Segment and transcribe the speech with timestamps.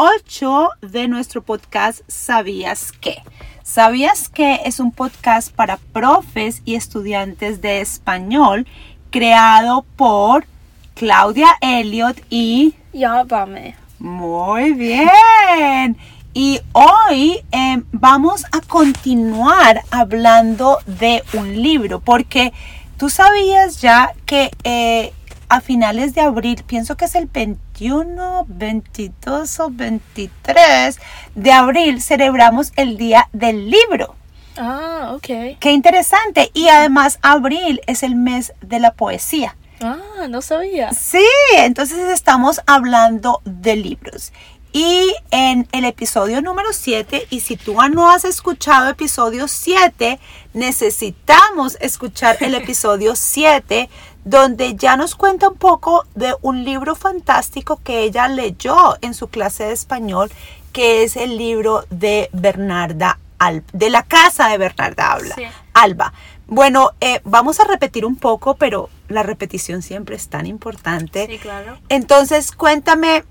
[0.00, 3.20] 8 de nuestro podcast ¿Sabías qué?
[3.64, 4.60] ¿Sabías qué?
[4.64, 8.64] Es un podcast para profes y estudiantes de español
[9.10, 10.46] creado por
[10.94, 12.76] Claudia Elliot y...
[12.92, 13.74] Llámame.
[13.98, 15.96] Muy bien.
[16.32, 22.52] Y hoy eh, vamos a continuar hablando de un libro, porque
[22.98, 25.12] tú sabías ya que eh,
[25.48, 30.98] a finales de abril, pienso que es el 21, 22 o 23
[31.34, 34.14] de abril, celebramos el Día del Libro.
[34.56, 35.58] Ah, ok.
[35.60, 36.50] Qué interesante.
[36.52, 39.56] Y además abril es el mes de la poesía.
[39.80, 40.92] Ah, no sabía.
[40.92, 41.24] Sí,
[41.56, 44.32] entonces estamos hablando de libros.
[44.72, 50.20] Y en el episodio número 7, y si tú no has escuchado episodio 7,
[50.52, 53.88] necesitamos escuchar el episodio 7,
[54.28, 59.28] donde ya nos cuenta un poco de un libro fantástico que ella leyó en su
[59.28, 60.30] clase de español,
[60.72, 65.34] que es el libro de Bernarda Alba, de la casa de Bernarda Alba.
[65.34, 65.44] Sí.
[65.72, 66.12] Alba.
[66.46, 71.26] Bueno, eh, vamos a repetir un poco, pero la repetición siempre es tan importante.
[71.26, 71.78] Sí, claro.
[71.88, 73.24] Entonces, cuéntame,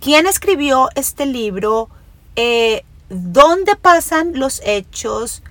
[0.00, 1.88] ¿quién escribió este libro?
[2.36, 5.42] Eh, ¿Dónde pasan los hechos?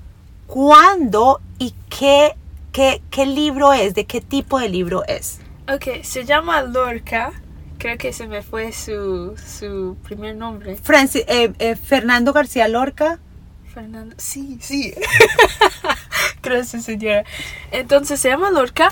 [0.46, 1.42] ¿Cuándo?
[1.58, 2.36] ¿Y qué,
[2.74, 3.94] qué, qué libro es?
[3.96, 5.40] ¿De qué tipo de libro es?
[5.74, 7.32] Ok, se llama Lorca.
[7.78, 10.76] Creo que se me fue su, su primer nombre.
[10.78, 13.20] Franci- eh, eh, Fernando García Lorca.
[13.74, 14.14] Fernando.
[14.20, 14.94] Sí, sí.
[16.44, 17.24] Gracias, señora.
[17.72, 18.90] Entonces se llama Lorca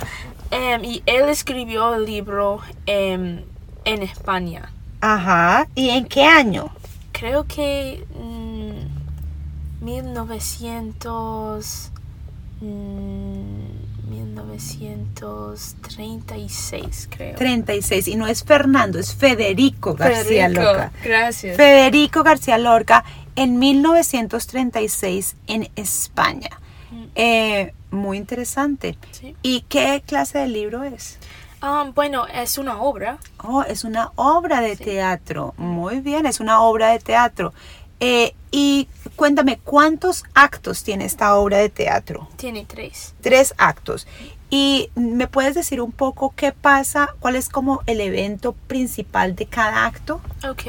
[0.49, 3.43] em, y él escribió el libro em,
[3.85, 4.71] en España.
[5.01, 5.67] Ajá.
[5.75, 6.71] ¿Y en qué año?
[7.11, 11.91] Creo que mm, 1900.
[12.61, 13.40] mm,
[14.51, 17.35] 1936, creo.
[17.35, 18.07] 36.
[18.07, 20.91] Y no es Fernando, es Federico García Federico, Lorca.
[21.03, 21.57] Gracias.
[21.57, 23.03] Federico García Lorca
[23.35, 26.49] en 1936 en España.
[26.91, 27.03] Mm.
[27.15, 28.97] Eh, muy interesante.
[29.11, 29.35] Sí.
[29.41, 31.17] ¿Y qué clase de libro es?
[31.61, 33.17] Ah, bueno, es una obra.
[33.43, 34.83] Oh, es una obra de Sí.
[34.83, 35.53] teatro.
[35.57, 37.53] Muy bien, es una obra de teatro.
[37.99, 42.27] Eh, y cuéntame, ¿cuántos actos tiene esta obra de teatro?
[42.35, 43.13] Tiene tres.
[43.21, 44.07] Tres actos.
[44.51, 47.15] ¿Y me puedes decir un poco qué pasa?
[47.21, 50.19] ¿Cuál es como el evento principal de cada acto?
[50.47, 50.63] Ok.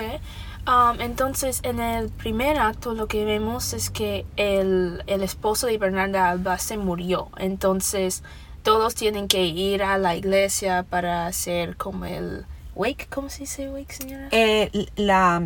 [0.68, 5.78] Um, entonces, en el primer acto lo que vemos es que el, el esposo de
[5.78, 7.28] Bernarda Alba se murió.
[7.38, 8.22] Entonces,
[8.62, 13.08] todos tienen que ir a la iglesia para hacer como el wake.
[13.10, 14.28] ¿Cómo se dice wake, señora?
[14.30, 15.42] Eh, la,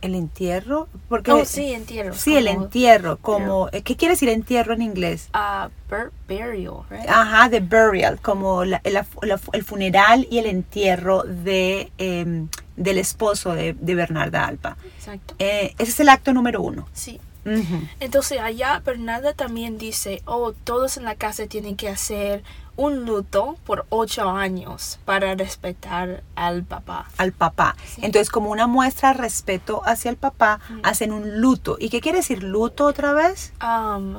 [0.00, 0.88] el entierro.
[1.08, 2.14] Porque, oh, sí, entierro.
[2.14, 3.16] Sí, el como, entierro.
[3.18, 5.28] Como, eh, ¿Qué quiere decir entierro en inglés?
[5.32, 7.08] ah, bur- burial, right?
[7.08, 12.98] Ajá, the burial, como la- la- la- el funeral y el entierro de, em, del
[12.98, 14.76] esposo de, de Bernarda Alba.
[14.98, 15.34] Exacto.
[15.38, 16.86] Eh, ese es el acto número uno.
[16.92, 17.20] Sí.
[17.46, 17.80] Ujú.
[18.00, 22.42] Entonces allá Bernarda también dice, oh, todos en la casa tienen que hacer
[22.76, 27.08] un luto por ocho años para respetar al papá.
[27.16, 27.76] Al papá.
[27.86, 28.02] Sí.
[28.04, 31.76] Entonces, como una muestra de respeto hacia el papá, hacen un luto.
[31.78, 33.52] ¿Y qué quiere decir luto otra vez?
[33.62, 34.16] Um,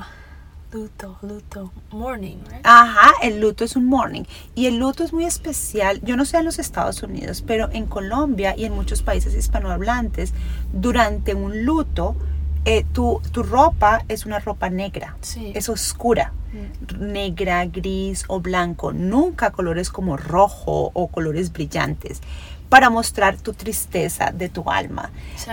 [0.71, 2.61] luto, luto, morning, right?
[2.63, 4.23] Ajá, el luto es un morning.
[4.55, 6.01] Y el luto es muy especial.
[6.01, 10.33] Yo no sé en los Estados Unidos, pero en Colombia y en muchos países hispanohablantes,
[10.73, 12.15] durante un luto,
[12.67, 15.15] eh, tu, tu ropa es una ropa negra.
[15.21, 15.51] Sí.
[15.55, 16.33] Es oscura.
[16.99, 18.93] Negra, gris o blanco.
[18.93, 22.21] Nunca colores como rojo o colores brillantes.
[22.69, 25.09] Para mostrar tu tristeza de tu alma.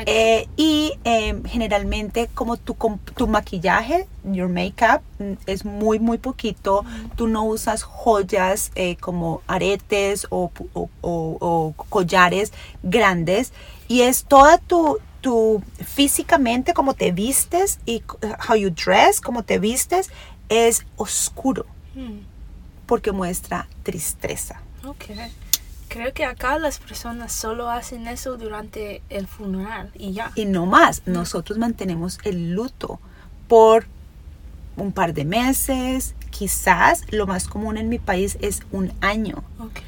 [0.06, 2.76] Eh, y eh, generalmente como tu,
[3.14, 6.84] tu maquillaje, your makeup, mm, es muy, muy poquito.
[7.14, 12.52] Tú no usas joyas eh, como aretes o- o- o collares
[12.82, 13.52] grandes.
[13.86, 18.02] Y es toda tu, tu físicamente, como te vistes y
[18.46, 20.10] how you dress, como te vistes,
[20.50, 21.64] es oscuro
[21.94, 22.18] Hmm,
[22.86, 24.60] porque muestra tristeza.
[24.84, 25.04] ok.
[25.88, 30.30] Creo que acá las personas solo hacen eso durante el funeral y ya.
[30.34, 32.98] Y no más, nosotros mantenemos el luto
[33.48, 33.86] por
[34.76, 39.44] un par de meses, quizás lo más común en mi país es un año.
[39.60, 39.78] Ok.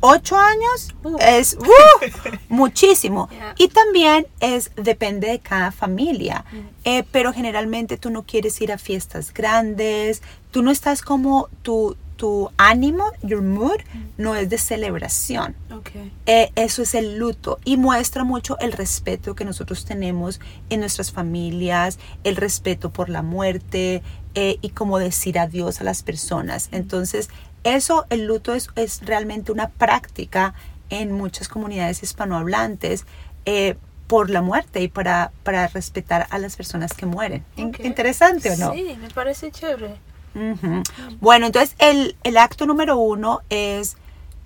[0.00, 1.18] Ocho años Uh.
[1.20, 2.30] es ¡uh!
[2.48, 3.28] muchísimo.
[3.30, 3.54] Yeah.
[3.58, 6.44] Y también es, depende de cada familia.
[6.50, 6.56] Mm.
[6.84, 11.96] Eh, pero generalmente tú no quieres ir a fiestas grandes, tú no estás como tu,
[12.16, 13.80] tu ánimo, your mood,
[14.16, 15.54] no es de celebración.
[15.70, 15.90] Ok.
[16.26, 20.40] Eh, eso es el luto y muestra mucho el respeto que nosotros tenemos
[20.70, 24.02] en nuestras familias, el respeto por la muerte
[24.34, 26.68] eh, y cómo decir adiós a las personas.
[26.72, 27.28] Entonces,
[27.64, 30.54] eso, el luto es, es realmente una práctica
[30.90, 33.06] en muchas comunidades hispanohablantes.
[33.46, 33.76] eh,
[34.08, 37.46] por la muerte y para, para respetar a las personas que mueren.
[37.56, 38.74] ¿Interesante o no?
[38.74, 39.96] Sí, me parece chévere.
[40.34, 40.82] Ujú.
[41.22, 43.96] Bueno, entonces el, el acto número uno es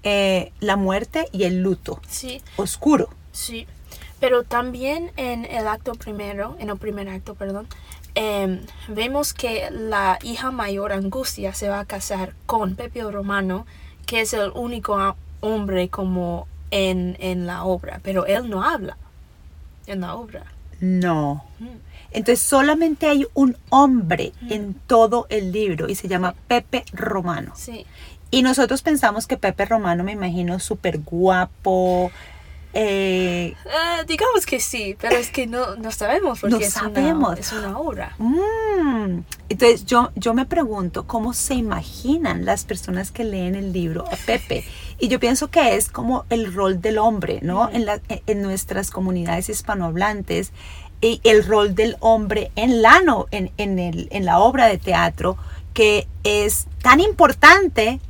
[0.05, 3.09] eh, la muerte y el luto Sí, oscuro.
[3.33, 3.67] sí.
[4.21, 7.67] Pero también en el acto primero, en el primer acto, perdón,
[8.17, 13.67] em, vemos que la hija mayor Angustia se va a casar con Pepe el Romano,
[14.07, 18.97] que es el único hombre como en, en la obra, pero él no habla
[19.87, 20.45] en la obra.
[20.81, 21.45] No.
[21.59, 21.67] Mm.
[22.11, 27.53] Entonces solamente hay un hombre en todo el libro y se llama Pepe Romano.
[27.57, 27.85] Sí,
[28.31, 32.11] Y nosotros pensamos que Pepe Romano, me imagino, súper guapo.
[32.77, 37.31] Eh, Eh, digamos que sí, pero es que no, no sabemos porque No es, sabemos.
[37.31, 38.15] Una, es una obra.
[38.19, 39.21] mm.
[39.49, 44.17] Entonces yo, yo me pregunto cómo se imaginan las personas que leen el libro a
[44.17, 44.65] Pepe.
[44.99, 47.69] Y yo pienso que es como el rol del hombre, ¿no?
[47.71, 50.53] En, la- en nuestras comunidades hispanohablantes.
[51.01, 54.79] Y el rol del hombre en la, no- en, en el, en la obra de
[54.79, 55.37] teatro
[55.75, 58.01] que es tan importante,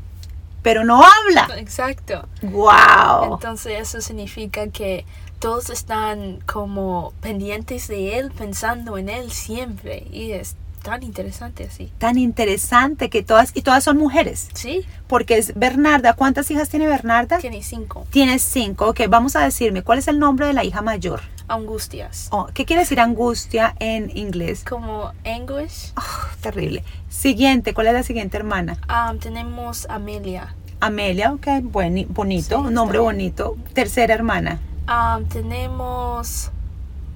[0.67, 1.47] pero no habla.
[1.59, 2.27] Exacto.
[2.43, 3.35] ¡Wow!
[3.35, 5.07] Entonces eso significa que
[5.39, 10.09] todos están como pendientes de él, pensando en él siempre.
[10.11, 11.91] Y es tan interesante así.
[11.99, 16.13] Tan interesante que todas, y todas son mujeres, Sí, porque es Bernarda.
[16.15, 17.39] ¿Cuántas hijas tiene Bernarda?
[17.39, 18.07] tiene cinco.
[18.11, 18.87] Tiene cinco.
[18.91, 21.23] Ok, vamos a decirme, ¿cuál es el nombre de la hija mayor?
[21.49, 22.29] Angustias.
[22.31, 24.65] Oh, ¿Qué quiere decir angustia en inglés?
[24.65, 25.93] Como anguish.
[25.97, 26.03] Oh,
[26.41, 26.85] terrible.
[27.09, 28.79] Siguiente, ¿cuál es la siguiente hermana?
[28.89, 30.55] Um, tenemos Amelia.
[30.79, 33.57] Amelia, ok, buen, bonito, Sí, nombre bonito.
[33.75, 34.61] Tercera hermana.
[34.89, 36.53] Um, tenemos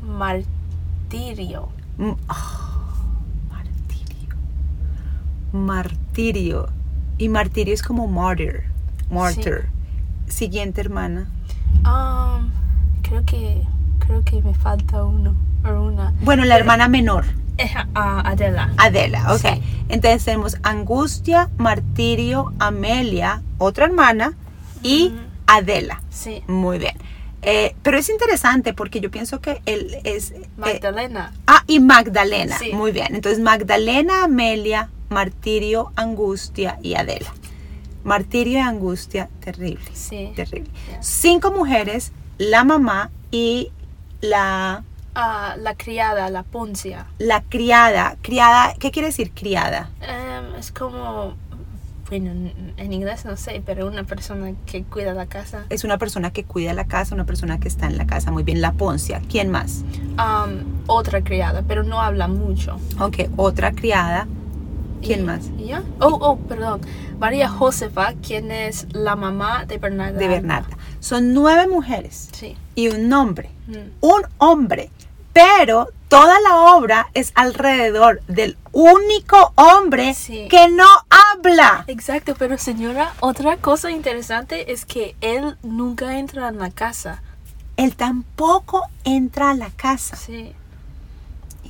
[0.02, 1.68] Martirio.
[1.98, 2.59] Mm, ah, martirio.
[5.52, 6.68] Martirio.
[7.18, 8.64] Y martirio es como martyr.
[9.10, 9.68] Martyr.
[10.26, 11.28] Siguiente hermana.
[11.84, 12.50] Um,
[13.02, 13.62] creo que
[13.98, 16.14] creo que me falta uno o una.
[16.22, 17.24] Bueno, la hermana menor,
[17.94, 18.72] Adela.
[18.76, 19.40] Adela, ok.
[19.40, 19.62] Sí.
[19.88, 24.34] Entonces tenemos angustia, martirio, Amelia, otra hermana,
[24.82, 25.12] y.
[25.46, 26.00] Adela.
[26.10, 26.42] Sí.
[26.46, 26.94] Muy bien.
[27.42, 30.30] Eh, pero es interesante porque yo pienso que él es...
[30.30, 31.32] eh, Magdalena.
[31.46, 32.56] ah, y Magdalena.
[32.58, 32.72] Sí.
[32.72, 33.14] Muy bien.
[33.14, 37.32] Entonces Magdalena, Amelia, martirio, angustia y Adela.
[38.04, 39.84] Martirio y angustia, terrible.
[39.92, 40.32] Sí.
[40.34, 40.70] Terrible.
[41.00, 43.70] Cinco mujeres, la mamá y
[44.22, 44.84] la,
[45.14, 47.06] Ah, la criada, la Poncia.
[47.18, 48.16] la criada.
[48.22, 49.90] Criada, ¿qué quiere decir criada?
[50.00, 51.34] Em, es como,
[52.08, 52.30] bueno,
[52.76, 55.64] en, inglés no sé, pero una persona que cuida la casa.
[55.68, 58.30] Es una persona que cuida la casa, una persona que está en la casa.
[58.30, 59.20] Muy bien, la poncia.
[59.28, 59.82] ¿Quién más?
[60.86, 62.78] Otra criada, pero no habla mucho.
[63.00, 64.26] Ok, otra criada.
[65.02, 65.50] ¿Quién más?
[65.56, 65.82] ya.
[66.00, 66.80] Oh, oh, perdón.
[67.18, 70.18] María Josefa, quien es la mamá de Bernarda.
[70.18, 70.28] De.
[70.28, 70.76] Bernarda.
[71.00, 72.56] Son nueve mujeres Sí.
[72.74, 73.50] y un hombre.
[73.66, 73.76] Mm.
[74.00, 74.90] Un hombre.
[75.32, 80.48] Pero toda la obra es alrededor del único hombre Sí.
[80.50, 81.84] que no habla.
[81.86, 87.22] Exacto, pero señora, otra cosa interesante es que él nunca entra en la casa.
[87.76, 90.16] Él tampoco entra a la casa.
[90.16, 90.52] Sí.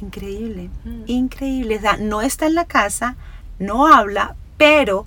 [0.01, 1.03] Increíble, Mm.
[1.07, 1.77] increíble.
[1.77, 3.17] O sea, no está en la casa,
[3.59, 5.07] no habla, pero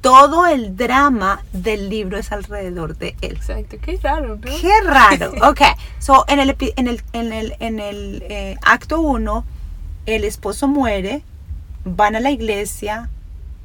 [0.00, 3.36] todo el drama del libro es alrededor de él.
[3.36, 4.40] Exacto, qué raro, ¿no?
[4.42, 5.32] Qué raro.
[5.50, 5.60] Ok,
[6.00, 9.44] so en el, en el, en el, en el eh, acto 1,
[10.06, 11.22] el esposo muere,
[11.84, 13.10] van a la iglesia,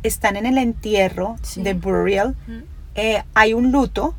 [0.03, 1.63] están en el entierro Sí.
[1.63, 2.57] de burial, Mm.
[2.95, 4.13] eh, hay un luto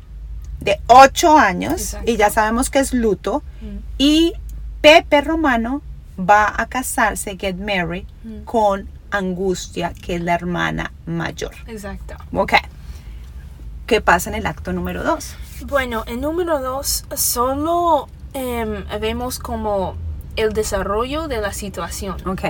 [0.59, 2.11] de 8 años, Exacto.
[2.11, 3.77] y ya sabemos que es luto, Mm.
[3.97, 4.33] y
[4.81, 5.81] Pepe Romano
[6.19, 8.43] va a casarse, get married, Mm.
[8.45, 11.51] con Angustia, que es la hermana mayor.
[11.67, 12.15] Exacto.
[12.33, 12.53] Ok.
[13.87, 15.35] ¿Qué pasa en el acto número 2?
[15.65, 19.95] Bueno, en número dos, solo em, vemos como
[20.35, 22.15] el desarrollo de la situación.
[22.27, 22.43] Ok.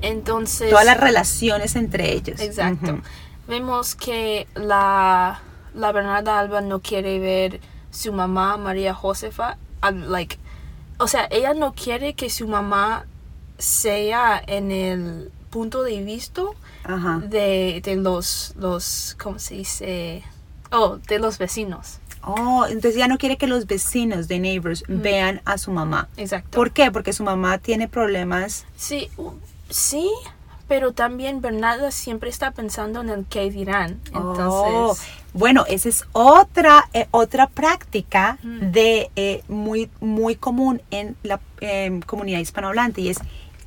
[0.00, 2.40] Entonces, Todas las relaciones entre ellos.
[2.40, 3.00] exacto.
[3.46, 5.40] Vemos que la,
[5.74, 7.60] la Bernarda Alba no quiere ver
[7.90, 9.56] su mamá, María Josefa,
[9.92, 10.38] like,
[10.98, 13.04] o sea, ella no quiere que su mamá
[13.58, 16.42] sea en el punto de vista
[16.84, 17.18] Ajá.
[17.24, 20.22] de, de los, los, ¿cómo se dice?
[20.70, 21.98] Oh, de los vecinos.
[22.22, 26.08] Oh, entonces ya no quiere que los vecinos de Neighbors vean a su mamá.
[26.16, 26.50] Exacto.
[26.56, 26.90] ¿Por qué?
[26.90, 28.66] Porque su mamá tiene problemas.
[28.76, 29.08] Sí,
[29.70, 30.10] sí,
[30.66, 34.00] pero también Bernarda siempre está pensando en el que dirán.
[34.06, 34.96] Entonces, Oh,
[35.32, 38.72] bueno, esa es otra, eh, otra práctica Mm.
[38.72, 41.40] de eh, muy, muy común en la
[42.06, 43.18] comunidad hispanohablante y es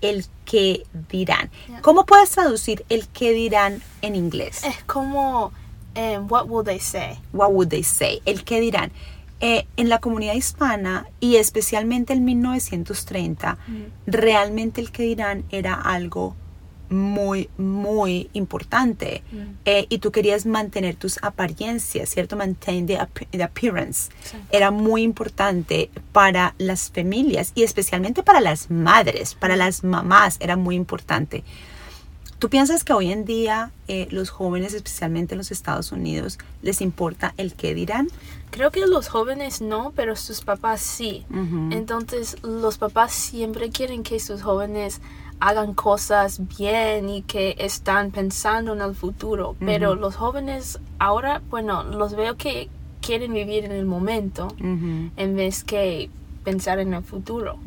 [0.02, 1.50] el que dirán.
[1.68, 1.82] Yeah.
[1.82, 4.64] ¿Cómo puedes traducir el que dirán en inglés?
[4.64, 5.52] es como,
[5.96, 7.20] eh, what will they say?
[7.34, 8.22] What would they say?
[8.26, 8.92] El que dirán.
[9.44, 13.58] eh, en la comunidad hispana y especialmente en 1930,
[14.06, 16.36] realmente el que dirán era algo
[16.92, 19.24] muy, muy importante.
[19.66, 22.36] Eh, y tú querías mantener tus apariencias, ¿cierto?
[22.36, 23.00] Maintain the,
[23.42, 24.12] appearance.
[24.52, 30.56] Era muy importante para las familias y especialmente para las madres, para las mamás, era
[30.58, 31.44] muy importante.
[32.40, 36.82] ¿Tú piensas que hoy en día eh, los jóvenes, especialmente en los Estados Unidos, les
[36.82, 38.08] importa el qué dirán?
[38.50, 41.26] Creo que los jóvenes no, pero sus papás sí.
[41.70, 45.02] Entonces los papás siempre quieren que sus jóvenes
[45.42, 49.56] hagan cosas bien y que están pensando en el futuro.
[49.60, 52.70] Pero los jóvenes ahora, bueno, los veo que
[53.02, 56.10] quieren vivir en el momento en vez que
[56.44, 57.58] pensar en el futuro.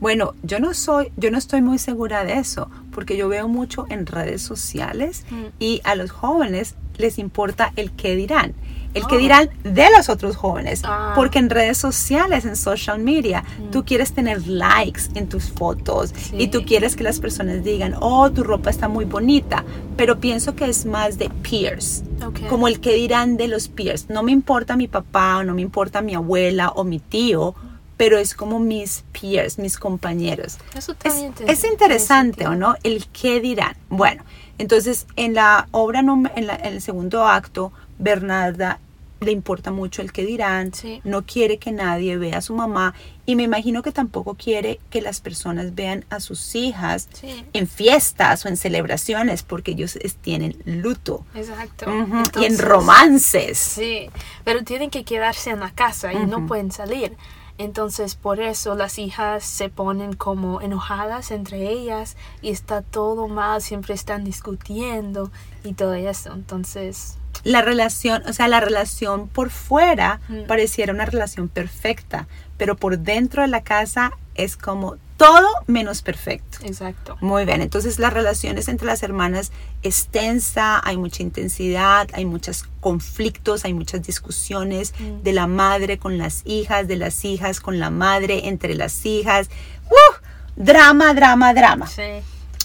[0.00, 3.86] Bueno, yo no soy, yo no estoy muy segura de eso, porque yo veo mucho
[3.88, 5.44] en redes sociales mm.
[5.58, 8.54] y a los jóvenes les importa el qué dirán
[8.94, 10.82] el que dirán de los otros jóvenes.
[10.84, 11.12] Ah.
[11.14, 13.82] Porque en redes sociales, en social media, tú mm.
[13.82, 18.42] quieres tener likes en tus fotos y tú quieres que las personas digan, oh, tu
[18.42, 19.64] ropa está muy bonita.
[19.96, 22.02] Pero pienso que es más de peers.
[22.48, 24.10] Como el que dirán de los peers.
[24.10, 27.54] No me importa mi papá o no me importa mi abuela o mi tío
[28.00, 30.56] pero es como mis peers, mis compañeros.
[30.74, 32.74] Eso también es, es interesante, ¿o no?
[32.82, 33.76] El qué dirán.
[33.90, 34.24] Bueno,
[34.56, 38.80] entonces en la obra, en, en el segundo acto, Bernarda
[39.20, 40.72] le importa mucho el que dirán,
[41.04, 42.94] no quiere que nadie vea a su mamá
[43.26, 47.06] y me imagino que tampoco quiere que las personas vean a sus hijas
[47.52, 51.26] en fiestas o en celebraciones porque ellos tienen luto.
[51.34, 51.92] Exacto.
[52.40, 53.58] y en romances.
[53.58, 54.08] Sí,
[54.42, 57.14] pero tienen que quedarse en la casa y no pueden salir.
[57.60, 63.60] Entonces por eso las hijas se ponen como enojadas entre ellas y está todo mal,
[63.60, 65.30] siempre están discutiendo
[65.62, 66.32] y todo eso.
[66.32, 70.46] Entonces la relación, o sea, la relación por fuera mm.
[70.46, 76.60] pareciera una relación perfecta, pero por dentro de la casa es como todo menos perfecto.
[76.64, 77.18] Exacto.
[77.20, 82.64] Muy bien, entonces las relaciones entre las hermanas es tensa, hay mucha intensidad, hay muchos
[82.80, 85.22] conflictos, hay muchas discusiones mm.
[85.22, 89.50] de la madre con las hijas, de las hijas con la madre, entre las hijas.
[89.90, 90.24] ¡Uh!
[90.56, 91.86] Drama, drama, drama.
[91.86, 92.22] Sí.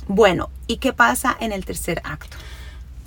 [0.08, 2.38] Bueno, ¿y qué pasa en el tercer acto?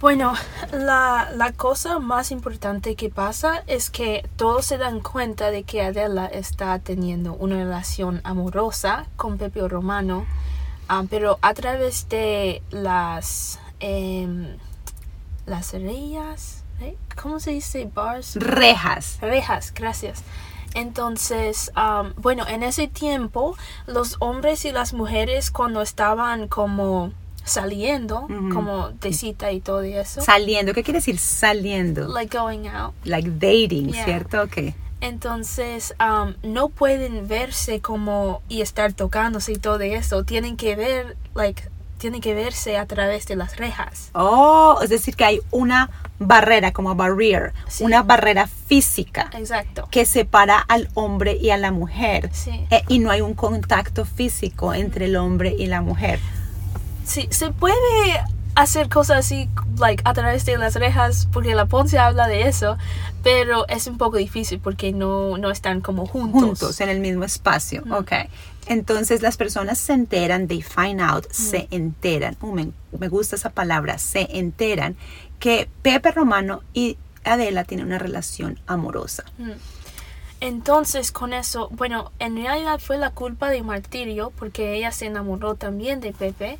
[0.01, 0.33] Bueno,
[0.73, 5.83] la, la, cosa más importante que pasa es que todos se dan cuenta de que
[5.83, 10.25] Adela está teniendo una relación amorosa con Pepe Romano,
[10.89, 14.57] ah, pero a través de las, eh,
[15.47, 16.97] las reyes, ¿eh?
[17.21, 17.91] ¿cómo se dice?
[17.93, 18.37] Bars.
[18.37, 19.19] Rejas.
[19.21, 20.23] Rejas, gracias.
[20.75, 21.73] Entonces,
[22.19, 23.57] bueno, en ese tiempo,
[23.89, 27.13] los hombres y las mujeres cuando estaban como
[27.49, 30.21] saliendo, como de cita y todo eso.
[30.21, 32.09] Saliendo, ¿qué quiere decir saliendo?
[32.09, 32.95] Like going out.
[33.05, 34.43] Like dating, ¿cierto?
[34.43, 34.75] Ok.
[35.01, 40.25] Entonces, um, no pueden verse como y estar tocándose y todo eso.
[40.25, 41.63] Tienen que ver, like,
[41.99, 44.11] tienen que verse a través de las rejas.
[44.15, 49.31] Oh, es decir, que hay una barrera, como barrier, una barrera física.
[49.35, 49.87] Exacto.
[49.91, 52.31] Que separa al hombre y a la mujer.
[52.33, 52.67] Sí.
[52.71, 56.19] Eh, y no hay un contacto físico entre el hombre y la mujer
[57.09, 57.75] sí, se puede
[58.55, 59.49] hacer cosas así,
[59.79, 62.77] like, a través de las rejas, porque la Ponce habla de eso,
[63.23, 66.43] pero es un poco difícil porque no, no están como juntos.
[66.43, 68.13] Juntos, en el mismo espacio, ok.
[68.67, 73.51] Entonces las personas se enteran, they find out, se enteran, uh, me, me, gusta esa
[73.51, 74.97] palabra, se enteran
[75.39, 79.25] que Pepe Romano y Adela tienen una relación amorosa.
[80.41, 85.57] Entonces con eso, bueno, en realidad fue la culpa de Martirio porque ella se enamoró
[85.57, 86.59] también de Pepe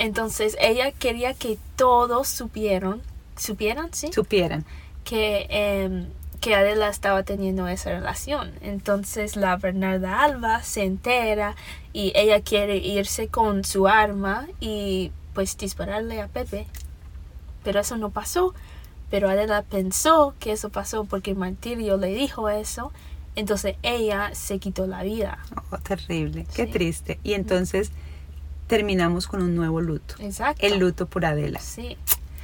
[0.00, 3.02] entonces ella quería que todos supieron,
[3.36, 4.10] supieran, ¿sí?
[4.10, 4.64] Supieran.
[5.04, 6.06] Que, eh,
[6.40, 8.50] que Adela estaba teniendo esa relación.
[8.62, 11.54] Entonces la Bernarda Alba se entera
[11.92, 16.66] y ella quiere irse con su arma y pues dispararle a Pepe.
[17.62, 18.54] Pero eso no pasó.
[19.10, 22.92] Pero Adela pensó que eso pasó porque Martirio le dijo eso.
[23.36, 25.38] Entonces ella se quitó la vida.
[25.70, 26.46] Oh, terrible.
[26.54, 27.18] Qué triste.
[27.22, 27.92] Y entonces
[28.66, 30.14] terminamos con un nuevo luto.
[30.20, 30.64] Exacto.
[30.64, 31.58] El luto por Adela.
[31.60, 31.96] Sí.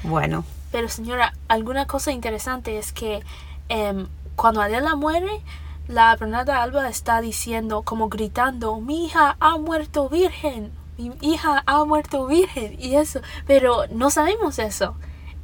[0.03, 0.45] Bueno.
[0.73, 3.23] Pero señora, alguna cosa interesante es que
[3.69, 5.41] em, cuando Adela muere,
[5.89, 11.85] la Bernarda Alba está diciendo, como gritando, mi hija ha muerto virgen, mi hija ha
[11.85, 14.97] muerto virgen y eso, pero no sabemos eso.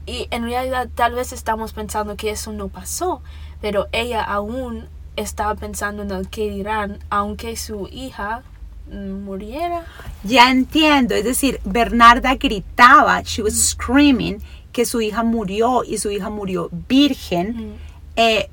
[0.06, 3.22] Y en realidad tal vez estamos pensando que eso no pasó,
[3.60, 8.42] pero ella aún está pensando en el que dirán, aunque su hija
[8.90, 9.84] muriera.
[10.24, 14.42] Ya entiendo, es decir, Bernarda gritaba, she was screaming,
[14.72, 17.74] que su hija murió y su hija murió virgen,
[18.16, 18.48] eh,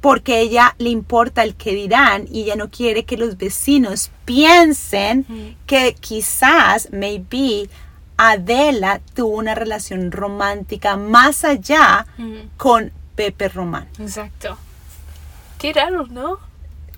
[0.00, 5.56] porque ella le importa el que dirán y ella no quiere que los vecinos piensen
[5.66, 7.68] que quizás, maybe,
[8.16, 12.06] Adela tuvo una relación romántica más allá
[12.56, 13.88] con Pepe Román.
[13.98, 14.56] Exacto.
[15.58, 16.38] Qué raro, ¿no?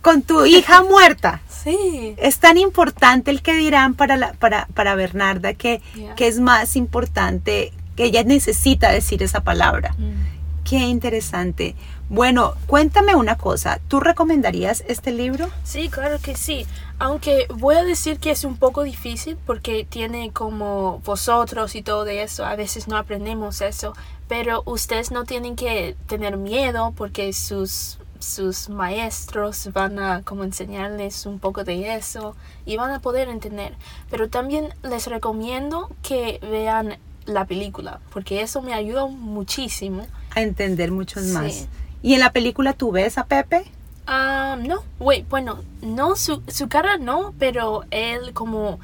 [0.02, 1.40] Con tu hija muerta.
[1.48, 2.14] Sí.
[2.18, 6.14] Es tan importante el que dirán para, la, para, para Bernarda que, Yeah.
[6.14, 9.94] que es más importante, que ella necesita decir esa palabra.
[9.98, 10.37] Mm.
[10.68, 11.74] Qué interesante.
[12.10, 13.80] Bueno, cuéntame una cosa.
[13.88, 15.48] ¿Tú recomendarías este libro?
[15.64, 16.66] Sí, claro que sí.
[16.98, 22.04] Aunque voy a decir que es un poco difícil porque tiene como vosotros y todo
[22.08, 22.44] eso.
[22.44, 23.94] A veces no aprendemos eso.
[24.28, 31.24] Pero ustedes no tienen que tener miedo porque sus, sus maestros van a como enseñarles
[31.24, 33.74] un poco de eso y van a poder entender.
[34.10, 40.06] Pero también les recomiendo que vean la película porque eso me ayuda muchísimo.
[40.34, 41.32] A entender muchos Sí.
[41.32, 41.68] más.
[42.02, 43.64] ¿Y en la película tú ves a Pepe?
[44.06, 48.78] Ah, no, wait, bueno, no, su, su cara no, pero él como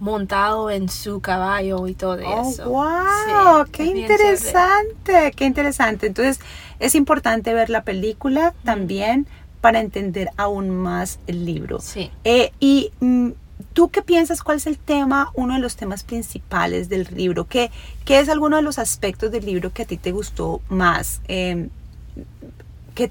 [0.00, 2.68] montado en su caballo y todo Oh, eso.
[2.68, 4.00] wow, Sí, qué chévere.
[4.00, 6.06] interesante, qué interesante.
[6.06, 6.40] Entonces,
[6.80, 9.26] es importante ver la película también
[9.62, 11.80] para entender aún más el libro.
[11.80, 12.10] Sí.
[12.24, 13.30] Eh, y mm,
[13.76, 17.46] tú qué piensas, cuál es el tema, uno de los temas principales del libro?
[17.46, 17.70] ¿Qué,
[18.06, 21.20] qué es alguno de los aspectos del libro que a ti te gustó más?
[21.28, 21.68] Eh,
[22.94, 23.10] que,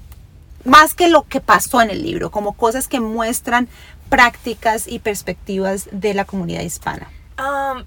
[0.64, 3.68] más que lo que pasó en el libro, como cosas que muestran
[4.08, 7.08] prácticas y perspectivas de la comunidad hispana.
[7.38, 7.84] Um,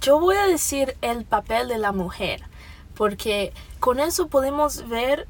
[0.00, 2.44] yo voy a decir el papel de la mujer,
[2.94, 5.26] porque con eso podemos ver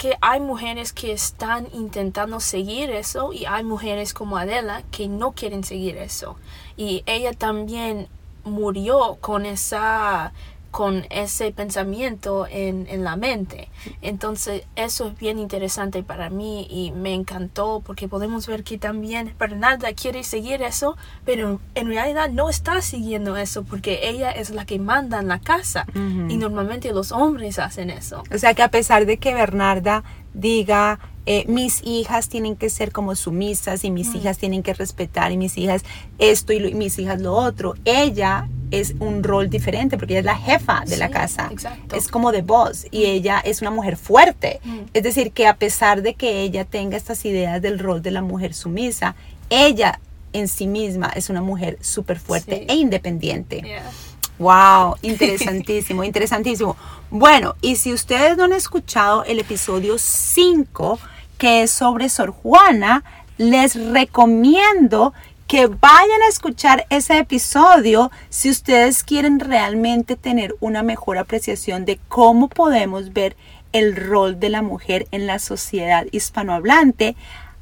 [0.00, 5.32] que hay mujeres que están intentando seguir eso y hay mujeres como Adela que no
[5.32, 6.36] quieren seguir eso.
[6.78, 8.08] Y ella también
[8.42, 10.32] murió con esa
[10.70, 13.68] con ese pensamiento en, en la mente.
[14.02, 19.34] Entonces eso es bien interesante para mí y me encantó porque podemos ver que también
[19.38, 24.64] Bernarda quiere seguir eso, pero en realidad no está siguiendo eso porque ella es la
[24.64, 25.86] que manda en la casa
[26.30, 28.22] y normalmente los hombres hacen eso.
[28.32, 32.92] O sea que a pesar de que Bernarda diga, eh, mis hijas tienen que ser
[32.92, 35.82] como sumisas y mis hijas tienen que respetar y mis hijas
[36.18, 40.20] esto y, lo- y mis hijas lo otro, ella es un rol diferente porque ella
[40.20, 41.48] es la jefa de la casa.
[41.50, 41.96] exacto.
[41.96, 44.60] Es como de voz y ella es una mujer fuerte.
[44.64, 44.78] Mm.
[44.94, 48.22] Es decir, que a pesar de que ella tenga estas ideas del rol de la
[48.22, 49.14] mujer sumisa,
[49.48, 49.98] ella
[50.32, 52.66] en sí misma es una mujer súper fuerte Sí.
[52.68, 53.62] e independiente.
[53.62, 53.90] Yeah.
[54.38, 56.76] Wow, interesantísimo, interesantísimo.
[57.10, 60.98] Bueno, y si ustedes no han escuchado el episodio 5,
[61.36, 63.02] que es sobre Sor Juana,
[63.38, 65.12] les recomiendo
[65.50, 71.98] que vayan a escuchar ese episodio si ustedes quieren realmente tener una mejor apreciación de
[72.06, 73.36] cómo podemos ver
[73.72, 77.16] el rol de la mujer en la sociedad hispanohablante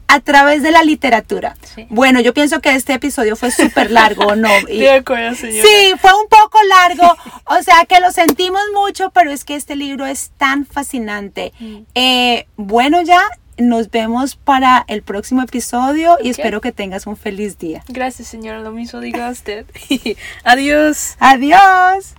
[0.07, 1.57] a través de la literatura.
[1.62, 1.87] Sí.
[1.88, 4.51] Bueno, yo pienso que este episodio fue súper largo, ¿no?
[4.68, 5.66] Y- De acuerdo, señora.
[5.66, 9.77] Sí, fue un poco largo, o sea que lo sentimos mucho, pero es que este
[9.77, 11.55] libro es tan fascinante.
[11.59, 11.77] Mm.
[11.94, 13.22] Eh, bueno, ya
[13.59, 17.83] nos vemos para el próximo episodio y espero que tengas un feliz día.
[17.88, 18.61] Gracias, señora.
[18.61, 19.66] Lo mismo diga usted.
[20.44, 21.16] Adiós.
[21.18, 22.14] Adiós.